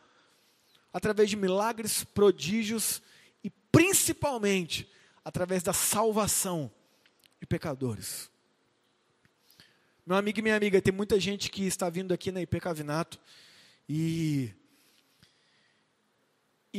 [0.92, 3.03] através de milagres, prodígios
[3.42, 4.88] e principalmente
[5.25, 6.71] através da salvação
[7.40, 8.31] de pecadores.
[10.07, 13.18] Meu amigo e minha amiga, tem muita gente que está vindo aqui na IP Cavinato
[13.88, 14.55] e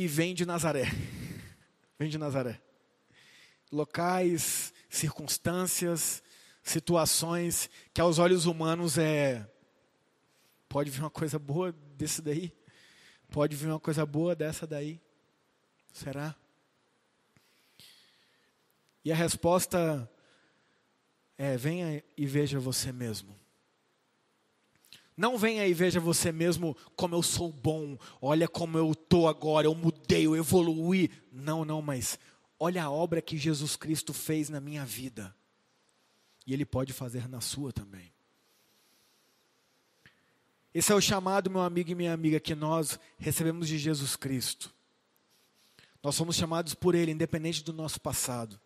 [0.00, 0.84] e vem de Nazaré.
[1.98, 2.58] Vem de Nazaré.
[3.70, 6.22] Locais, circunstâncias,
[6.62, 9.46] situações que aos olhos humanos é
[10.70, 12.50] pode vir uma coisa boa desse daí?
[13.30, 14.98] Pode vir uma coisa boa dessa daí?
[15.92, 16.34] Será?
[19.04, 20.10] E a resposta
[21.36, 23.39] é: venha e veja você mesmo.
[25.20, 29.66] Não venha e veja você mesmo como eu sou bom, olha como eu estou agora,
[29.66, 31.10] eu mudei, eu evoluí.
[31.30, 32.18] Não, não, mas
[32.58, 35.36] olha a obra que Jesus Cristo fez na minha vida.
[36.46, 38.10] E Ele pode fazer na sua também.
[40.72, 44.72] Esse é o chamado, meu amigo e minha amiga, que nós recebemos de Jesus Cristo.
[46.02, 48.58] Nós somos chamados por Ele, independente do nosso passado.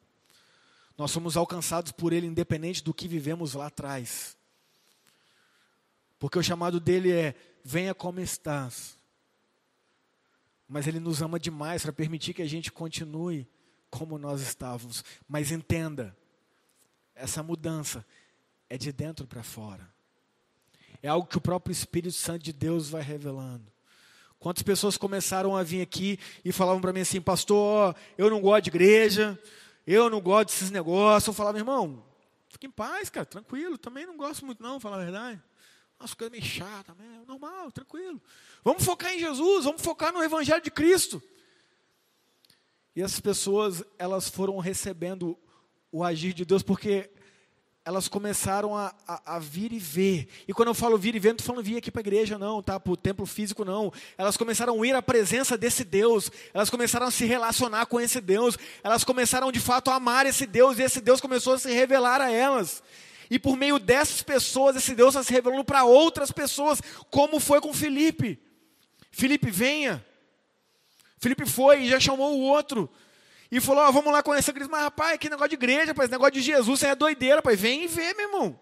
[0.96, 4.36] Nós somos alcançados por Ele, independente do que vivemos lá atrás.
[6.24, 8.98] Porque o chamado dele é: venha como estás.
[10.66, 13.46] Mas ele nos ama demais para permitir que a gente continue
[13.90, 15.04] como nós estávamos.
[15.28, 16.16] Mas entenda,
[17.14, 18.06] essa mudança
[18.70, 19.86] é de dentro para fora.
[21.02, 23.70] É algo que o próprio Espírito Santo de Deus vai revelando.
[24.38, 28.64] Quantas pessoas começaram a vir aqui e falavam para mim assim, pastor, eu não gosto
[28.64, 29.38] de igreja,
[29.86, 31.26] eu não gosto desses negócios.
[31.26, 32.02] Eu falava, irmão,
[32.48, 35.42] fique em paz, cara, tranquilo, também não gosto muito não, falar a verdade.
[36.04, 38.20] Nossa, coisa meio chata, é normal, tranquilo.
[38.62, 41.22] Vamos focar em Jesus, vamos focar no Evangelho de Cristo.
[42.94, 45.34] E essas pessoas, elas foram recebendo
[45.90, 47.08] o agir de Deus, porque
[47.86, 50.28] elas começaram a, a, a, vir e ver.
[50.46, 52.38] E quando eu falo vir e ver, não estou falando vir aqui para a igreja,
[52.38, 52.78] não, tá?
[52.78, 53.90] Para o templo físico, não.
[54.18, 56.30] Elas começaram a ir à presença desse Deus.
[56.52, 58.58] Elas começaram a se relacionar com esse Deus.
[58.82, 60.78] Elas começaram de fato a amar esse Deus.
[60.78, 62.82] E esse Deus começou a se revelar a elas.
[63.34, 67.60] E por meio dessas pessoas, esse Deus está se revelando para outras pessoas, como foi
[67.60, 68.40] com Felipe.
[69.10, 70.06] Felipe, venha.
[71.18, 72.88] Felipe foi e já chamou o outro.
[73.50, 74.70] E falou: oh, vamos lá conhecer Cristo.
[74.70, 77.60] Mas, rapaz, que negócio de igreja, rapaz, negócio de Jesus, é doideira, rapaz.
[77.60, 78.60] Vem e vê, meu irmão.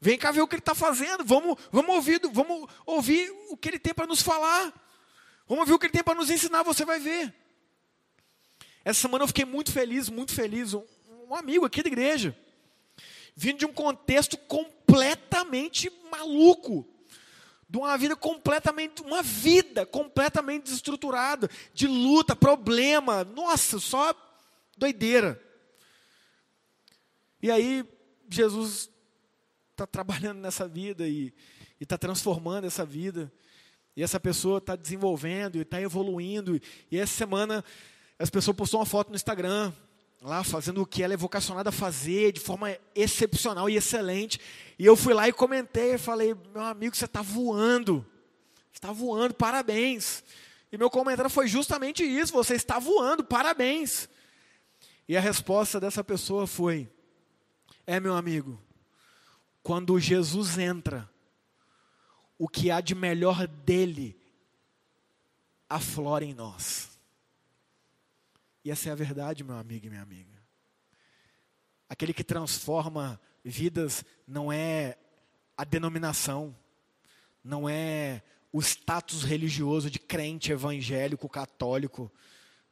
[0.00, 1.24] Vem cá ver o que ele está fazendo.
[1.24, 4.72] Vamos, vamos, ouvir, vamos ouvir o que ele tem para nos falar.
[5.48, 7.34] Vamos ouvir o que ele tem para nos ensinar, você vai ver.
[8.84, 10.72] Essa semana eu fiquei muito feliz, muito feliz.
[10.72, 10.84] Um,
[11.30, 12.38] um amigo aqui da igreja
[13.40, 16.84] vindo de um contexto completamente maluco,
[17.70, 24.12] de uma vida completamente, uma vida completamente desestruturada, de luta, problema, nossa, só
[24.76, 25.40] Doideira.
[27.40, 27.84] E aí,
[28.28, 28.90] Jesus
[29.70, 31.32] está trabalhando nessa vida e
[31.78, 33.32] está transformando essa vida.
[33.96, 36.60] E essa pessoa está desenvolvendo e está evoluindo.
[36.90, 37.64] E essa semana,
[38.18, 39.72] as pessoas postou uma foto no Instagram,
[40.20, 44.40] lá fazendo o que ela é vocacionada a fazer de forma excepcional e excelente.
[44.78, 48.04] E eu fui lá e comentei, e falei, meu amigo, você está voando.
[48.72, 50.22] Está voando, parabéns.
[50.70, 54.08] E meu comentário foi justamente isso: você está voando, parabéns.
[55.08, 56.88] E a resposta dessa pessoa foi:
[57.86, 58.60] é, meu amigo,
[59.62, 61.10] quando Jesus entra,
[62.38, 64.16] o que há de melhor dele
[65.68, 66.97] aflora em nós.
[68.68, 70.42] E essa é a verdade, meu amigo e minha amiga.
[71.88, 74.98] Aquele que transforma vidas não é
[75.56, 76.54] a denominação,
[77.42, 82.12] não é o status religioso de crente evangélico, católico,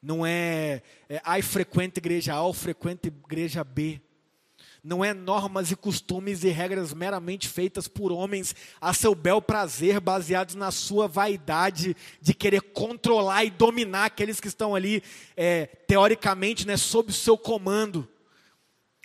[0.03, 3.99] não é, é ai frequente igreja A ou frequente igreja B
[4.87, 9.99] não é normas e costumes e regras meramente feitas por homens a seu bel prazer,
[9.99, 15.03] baseados na sua vaidade de querer controlar e dominar aqueles que estão ali,
[15.37, 18.09] é, teoricamente, né, sob o seu comando.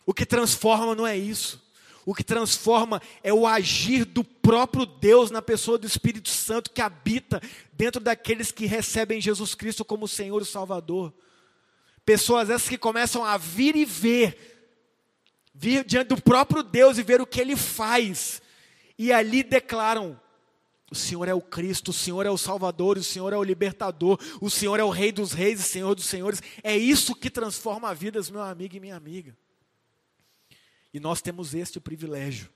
[0.06, 1.60] O que transforma não é isso.
[2.06, 6.82] O que transforma é o agir do próprio Deus na pessoa do Espírito Santo que
[6.82, 7.41] habita
[7.74, 11.12] dentro daqueles que recebem Jesus Cristo como Senhor e Salvador.
[12.06, 14.51] Pessoas essas que começam a vir e ver
[15.62, 18.41] vir diante do próprio Deus e ver o que ele faz.
[18.97, 20.19] E ali declaram:
[20.89, 24.19] o Senhor é o Cristo, o Senhor é o Salvador, o Senhor é o libertador,
[24.41, 26.41] o Senhor é o Rei dos Reis e Senhor dos Senhores.
[26.63, 29.38] É isso que transforma vidas, meu amigo e minha amiga.
[30.91, 32.50] E nós temos este privilégio.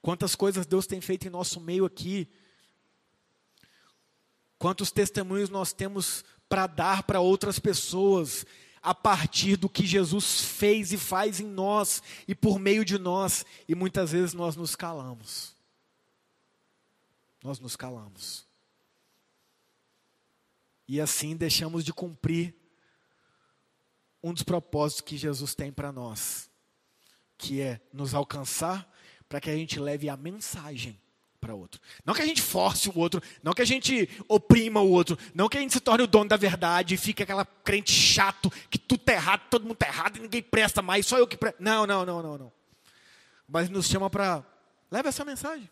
[0.00, 2.26] Quantas coisas Deus tem feito em nosso meio aqui.
[4.58, 8.46] Quantos testemunhos nós temos para dar para outras pessoas
[8.82, 13.44] a partir do que Jesus fez e faz em nós e por meio de nós,
[13.68, 15.54] e muitas vezes nós nos calamos.
[17.42, 18.46] Nós nos calamos.
[20.86, 22.54] E assim deixamos de cumprir
[24.22, 26.50] um dos propósitos que Jesus tem para nós,
[27.36, 28.90] que é nos alcançar
[29.28, 30.98] para que a gente leve a mensagem
[31.40, 31.80] para outro.
[32.04, 35.48] Não que a gente force o outro, não que a gente oprima o outro, não
[35.48, 38.78] que a gente se torne o dono da verdade e fique aquela crente chato, que
[38.78, 41.62] tudo está errado, todo mundo está errado e ninguém presta mais, só eu que presto.
[41.62, 42.52] Não, não, não, não, não.
[43.48, 44.44] Mas nos chama para
[44.90, 45.68] leve essa mensagem.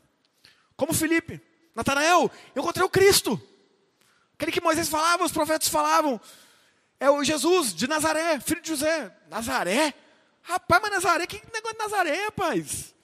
[0.76, 1.40] Como Felipe,
[1.74, 3.40] Natanael, eu encontrei o Cristo.
[4.34, 6.20] Aquele que Moisés falava, os profetas falavam.
[7.00, 9.14] É o Jesus de Nazaré, filho de José.
[9.28, 9.94] Nazaré?
[10.42, 12.94] Rapaz, mas Nazaré, que negócio de Nazaré, rapaz?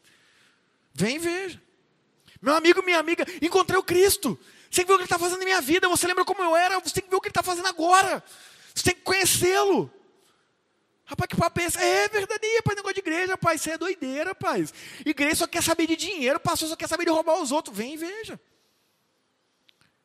[0.94, 1.60] Vem e veja.
[2.42, 4.36] Meu amigo, minha amiga, encontrei o Cristo.
[4.68, 5.88] Você tem que ver o que Ele está fazendo na minha vida.
[5.88, 6.80] Você lembra como eu era?
[6.80, 8.22] Você tem que ver o que Ele está fazendo agora.
[8.74, 9.88] Você tem que conhecê-lo.
[11.04, 11.78] Rapaz, que papo é esse?
[11.78, 13.60] É verdade, rapaz, negócio de igreja, rapaz.
[13.60, 14.74] Isso é doideira, rapaz.
[15.06, 17.76] Igreja só quer saber de dinheiro, pastor só quer saber de roubar os outros.
[17.76, 18.40] Vem e veja.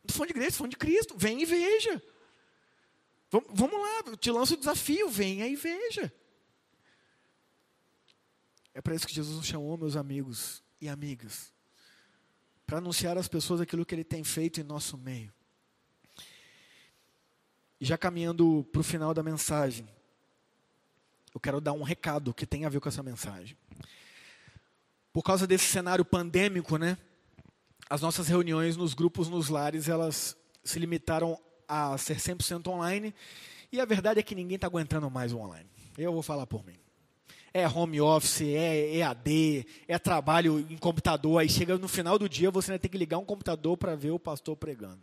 [0.03, 1.15] Não estou falando de igreja, estou falando de Cristo.
[1.17, 2.03] Vem e veja.
[3.31, 5.09] Vamos, lá, eu te lanço o desafio.
[5.09, 6.13] Venha e veja.
[8.75, 11.56] É para isso que Jesus nos chamou, meus amigos e amigas
[12.67, 15.31] para anunciar às pessoas aquilo que Ele tem feito em nosso meio.
[17.79, 19.87] E já caminhando para o final da mensagem,
[21.33, 23.57] eu quero dar um recado que tem a ver com essa mensagem.
[25.13, 26.97] Por causa desse cenário pandêmico, né?
[27.89, 33.15] As nossas reuniões nos grupos, nos lares, elas se limitaram a ser 100% online.
[33.71, 35.69] E a verdade é que ninguém está aguentando mais o online.
[35.97, 36.86] Eu vou falar por mim
[37.61, 41.39] é home office, é EAD, é trabalho em computador.
[41.39, 44.11] Aí chega no final do dia, você ainda tem que ligar um computador para ver
[44.11, 44.99] o pastor pregando.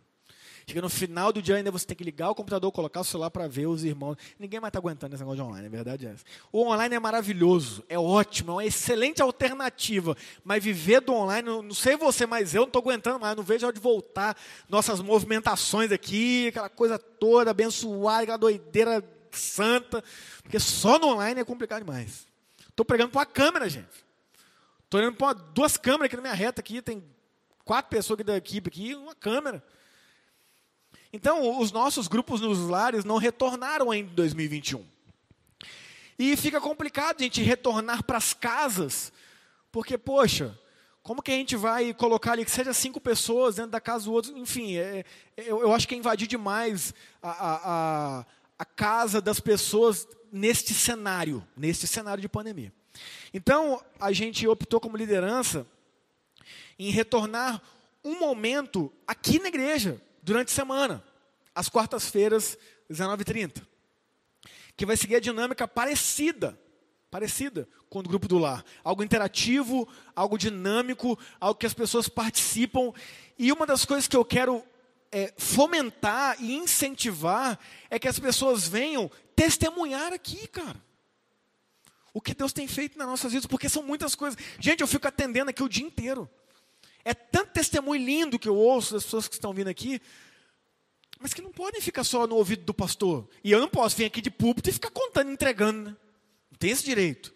[0.67, 3.29] Chega no final do dia, ainda você tem que ligar o computador, colocar o celular
[3.29, 4.17] para ver os irmãos.
[4.39, 6.23] Ninguém mais está aguentando esse negócio de online, a verdade é essa.
[6.51, 10.17] O online é maravilhoso, é ótimo, é uma excelente alternativa.
[10.43, 13.65] Mas viver do online, não sei você, mas eu não estou aguentando mais, não vejo
[13.65, 14.35] a hora de voltar.
[14.67, 20.03] Nossas movimentações aqui, aquela coisa toda abençoada, aquela doideira santa.
[20.41, 22.25] Porque só no online é complicado demais.
[22.75, 23.87] Estou pregando para uma câmera, gente.
[24.83, 27.01] Estou olhando para duas câmeras aqui na minha reta aqui, tem
[27.63, 29.63] quatro pessoas aqui da equipe aqui, uma câmera.
[31.13, 34.85] Então, os nossos grupos nos lares não retornaram ainda em 2021.
[36.19, 39.09] E fica complicado a gente retornar para as casas,
[39.71, 40.59] porque, poxa,
[41.01, 44.11] como que a gente vai colocar ali que seja cinco pessoas dentro da casa do
[44.11, 44.37] outro?
[44.37, 45.05] Enfim, é,
[45.37, 47.55] é, eu, eu, acho que é invadir demais a, a,
[48.19, 48.25] a,
[48.59, 50.05] a casa das pessoas
[50.35, 52.73] neste cenário, neste cenário de pandemia.
[53.33, 55.65] Então, a gente optou como liderança
[56.77, 57.61] em retornar
[58.03, 61.03] um momento aqui na igreja, durante a semana,
[61.53, 62.57] às quartas-feiras,
[62.91, 63.65] 19h30.
[64.75, 66.59] que vai seguir a dinâmica parecida,
[67.09, 68.61] parecida com o grupo do lar.
[68.83, 72.91] Algo interativo, algo dinâmico, algo que as pessoas participam.
[73.39, 74.61] E uma das coisas que eu quero
[75.15, 77.57] é, fomentar e incentivar
[77.89, 80.75] é que as pessoas venham testemunhar aqui, cara.
[82.13, 84.37] O que Deus tem feito nas nossas vidas, porque são muitas coisas.
[84.59, 86.29] Gente, eu fico atendendo aqui o dia inteiro.
[87.05, 90.01] É tanto testemunho lindo que eu ouço das pessoas que estão vindo aqui,
[91.17, 93.25] mas que não podem ficar só no ouvido do pastor.
[93.41, 95.91] E eu não posso vir aqui de púlpito e ficar contando, entregando.
[95.91, 95.97] Né?
[96.51, 97.33] Não tem esse direito.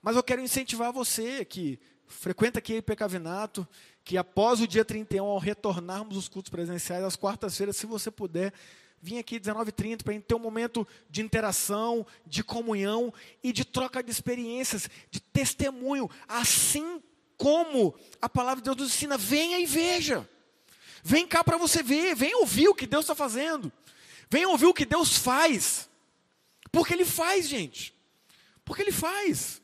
[0.00, 3.68] Mas eu quero incentivar você que frequenta aqui o Pecavinato,
[4.04, 8.52] que após o dia 31, ao retornarmos os cultos presenciais, às quartas-feiras, se você puder,
[9.00, 13.64] vir aqui 19h30 para a gente ter um momento de interação, de comunhão e de
[13.64, 17.02] troca de experiências, de testemunho, assim
[17.36, 20.28] como a palavra de Deus nos ensina, venha e veja.
[21.02, 23.72] Vem cá para você ver, vem ouvir o que Deus está fazendo.
[24.30, 25.88] Vem ouvir o que Deus faz.
[26.70, 27.94] Porque Ele faz, gente.
[28.64, 29.61] Porque Ele faz.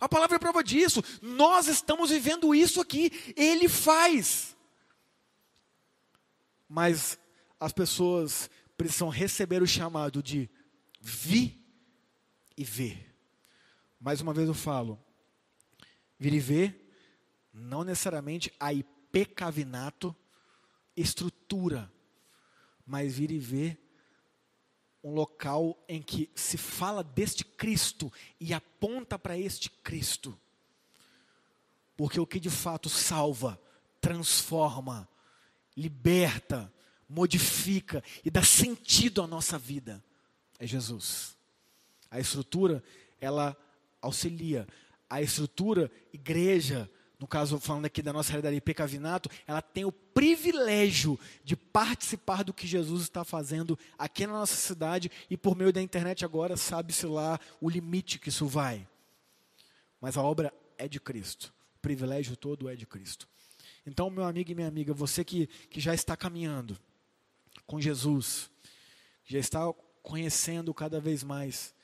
[0.00, 1.02] A palavra é prova disso.
[1.20, 3.10] Nós estamos vivendo isso aqui.
[3.36, 4.56] Ele faz.
[6.68, 7.18] Mas
[7.58, 10.48] as pessoas precisam receber o chamado de
[11.00, 11.58] vir
[12.56, 13.14] e ver.
[14.00, 15.02] Mais uma vez eu falo,
[16.18, 16.88] vir e ver
[17.52, 20.14] não necessariamente a ipecavinato,
[20.96, 21.92] estrutura,
[22.86, 23.78] mas vir e ver
[25.08, 30.38] um local em que se fala deste Cristo e aponta para este Cristo.
[31.96, 33.60] Porque o que de fato salva,
[34.00, 35.08] transforma,
[35.76, 36.72] liberta,
[37.08, 40.04] modifica e dá sentido à nossa vida
[40.58, 41.36] é Jesus.
[42.10, 42.82] A estrutura,
[43.20, 43.56] ela
[44.02, 44.66] auxilia.
[45.08, 51.18] A estrutura, igreja, no caso falando aqui da nossa realidade Pecavinato, ela tem o privilégio
[51.42, 55.82] de participar do que Jesus está fazendo aqui na nossa cidade e por meio da
[55.82, 58.86] internet agora sabe-se lá o limite que isso vai.
[60.00, 61.52] Mas a obra é de Cristo.
[61.76, 63.28] O privilégio todo é de Cristo.
[63.84, 66.78] Então, meu amigo e minha amiga, você que, que já está caminhando
[67.66, 68.50] com Jesus,
[69.24, 71.74] já está conhecendo cada vez mais,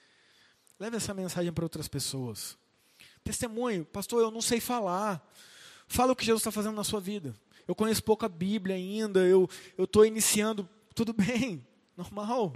[0.78, 2.56] leve essa mensagem para outras pessoas.
[3.24, 5.26] Testemunho, pastor, eu não sei falar.
[5.88, 7.34] Fala o que Jesus está fazendo na sua vida.
[7.66, 9.48] Eu conheço pouco a Bíblia ainda, eu
[9.78, 10.68] estou iniciando.
[10.94, 11.66] Tudo bem,
[11.96, 12.52] normal,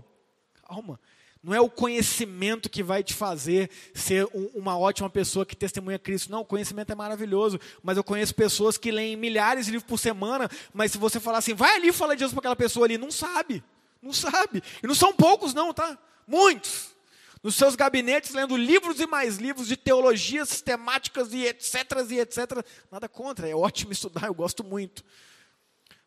[0.69, 1.01] calma.
[1.43, 5.99] Não é o conhecimento que vai te fazer ser um, uma ótima pessoa que testemunha
[5.99, 6.31] Cristo.
[6.31, 7.59] Não, o conhecimento é maravilhoso.
[7.83, 11.39] Mas eu conheço pessoas que leem milhares de livros por semana, mas se você falar
[11.39, 13.65] assim, vai ali e fala de Jesus para aquela pessoa ali, não sabe.
[14.03, 14.63] Não sabe.
[14.83, 15.97] E não são poucos, não, tá?
[16.27, 16.98] Muitos
[17.43, 21.75] nos seus gabinetes lendo livros e mais livros de teologias sistemáticas e etc,
[22.11, 22.65] e etc.
[22.91, 25.05] Nada contra, é ótimo estudar, eu gosto muito.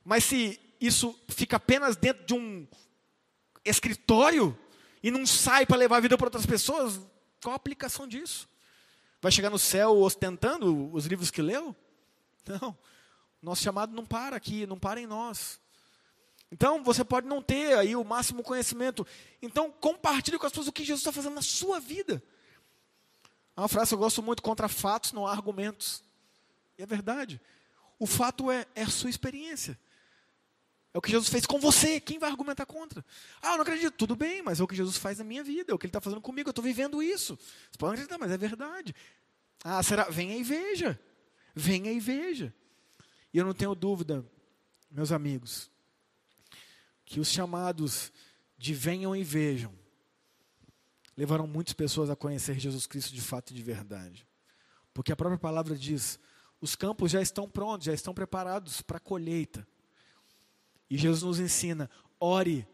[0.04, 2.68] Mas se isso fica apenas dentro de um
[3.64, 4.58] escritório
[5.04, 7.00] e não sai para levar a vida para outras pessoas,
[7.42, 8.50] qual a aplicação disso?
[9.22, 11.76] Vai chegar no céu ostentando os livros que leu?
[12.48, 12.78] Não.
[13.42, 15.61] Nosso chamado não para aqui, não para em nós.
[16.52, 19.08] Então, você pode não ter aí o máximo conhecimento.
[19.42, 22.22] Então, compartilhe com as pessoas o que Jesus está fazendo na sua vida.
[23.56, 26.04] Há uma frase que eu gosto muito: contra fatos não há argumentos.
[26.78, 27.40] E é verdade.
[27.98, 29.80] O fato é, é a sua experiência.
[30.94, 32.02] É o que Jesus fez com você.
[32.02, 33.06] Quem vai argumentar contra?
[33.42, 33.94] Ah, eu não acredito.
[33.94, 35.72] Tudo bem, mas é o que Jesus faz na minha vida.
[35.72, 36.50] É o que Ele está fazendo comigo.
[36.50, 37.38] Eu estou vivendo isso.
[37.38, 38.94] Você pode acreditar, mas é verdade.
[39.64, 40.10] Ah, será?
[40.10, 41.00] Venha e veja.
[41.56, 42.54] Venha e veja.
[43.34, 44.26] E eu não tenho dúvida,
[44.90, 45.70] meus amigos,
[47.12, 48.10] que os chamados
[48.58, 49.74] de venham e vejam
[51.18, 54.26] levaram muitas pessoas a conhecer Jesus Cristo de fato e de verdade.
[54.94, 56.18] Porque a própria palavra diz:
[56.62, 59.68] os campos já estão prontos, já estão preparados para a colheita.
[60.90, 62.66] E Jesus nos ensina: ore,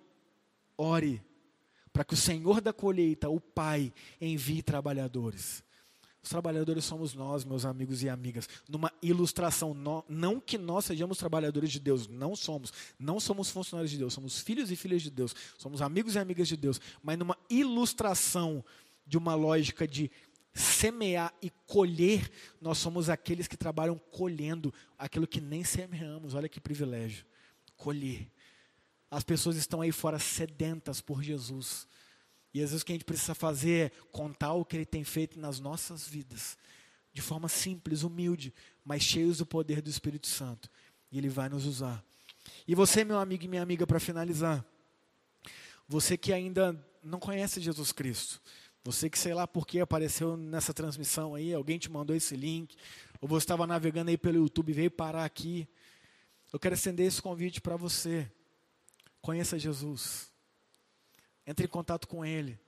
[0.77, 1.19] ore,
[1.91, 5.63] para que o Senhor da colheita, o Pai, envie trabalhadores.
[6.27, 9.73] Os trabalhadores somos nós, meus amigos e amigas, numa ilustração.
[10.09, 12.73] Não que nós sejamos trabalhadores de Deus, não somos.
[12.99, 16.49] Não somos funcionários de Deus, somos filhos e filhas de Deus, somos amigos e amigas
[16.49, 18.61] de Deus, mas numa ilustração
[19.05, 20.11] de uma lógica de
[20.53, 26.33] semear e colher, nós somos aqueles que trabalham colhendo aquilo que nem semeamos.
[26.33, 27.25] Olha que privilégio.
[27.77, 28.29] Colher.
[29.09, 31.87] As pessoas estão aí fora sedentas por Jesus.
[32.57, 35.03] E às vezes o que a gente precisa fazer é contar o que Ele tem
[35.03, 36.57] feito nas nossas vidas,
[37.13, 38.51] de forma simples, humilde,
[38.83, 40.67] mas cheios do poder do Espírito Santo.
[41.11, 42.03] E Ele vai nos usar.
[42.67, 44.65] E você, meu amigo e minha amiga, para finalizar,
[45.87, 48.41] você que ainda não conhece Jesus Cristo,
[48.83, 52.75] você que sei lá por que apareceu nessa transmissão aí, alguém te mandou esse link,
[53.21, 55.67] ou você estava navegando aí pelo YouTube e veio parar aqui,
[56.51, 58.31] eu quero estender esse convite para você.
[59.21, 60.31] Conheça Jesus.
[61.47, 62.59] Entre em contato com Ele.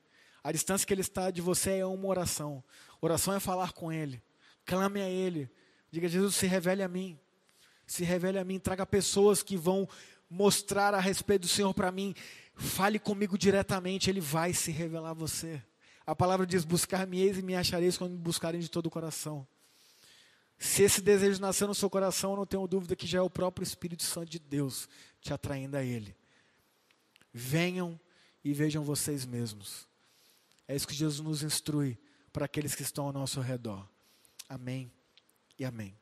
[0.41, 2.63] A distância que Ele está de você é uma oração.
[3.01, 4.23] Oração é falar com Ele.
[4.65, 5.49] Clame a Ele.
[5.91, 7.19] Diga, Jesus, se revele a mim.
[7.85, 8.57] Se revele a mim.
[8.57, 9.87] Traga pessoas que vão
[10.29, 12.15] mostrar a respeito do Senhor para mim.
[12.55, 14.09] Fale comigo diretamente.
[14.09, 15.61] Ele vai se revelar a você.
[16.05, 19.45] A palavra diz: Buscar-me-eis e me achareis quando me buscarem de todo o coração.
[20.57, 23.29] Se esse desejo nascer no seu coração, eu não tenho dúvida que já é o
[23.29, 24.89] próprio Espírito Santo de Deus
[25.21, 26.15] te atraindo a Ele.
[27.33, 27.99] Venham
[28.43, 29.87] e vejam vocês mesmos.
[30.67, 31.97] É isso que Jesus nos instrui
[32.31, 33.87] para aqueles que estão ao nosso redor.
[34.47, 34.91] Amém
[35.57, 35.99] e amém.